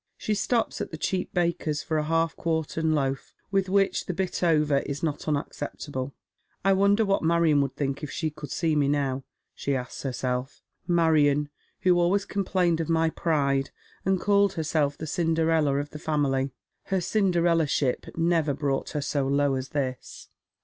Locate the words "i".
6.65-6.73